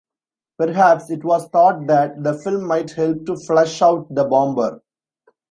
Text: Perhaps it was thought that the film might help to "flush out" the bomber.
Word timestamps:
Perhaps 0.57 1.11
it 1.11 1.23
was 1.23 1.47
thought 1.49 1.85
that 1.85 2.23
the 2.23 2.33
film 2.33 2.65
might 2.65 2.89
help 2.89 3.23
to 3.27 3.35
"flush 3.37 3.83
out" 3.83 4.07
the 4.09 4.23
bomber. 4.25 4.81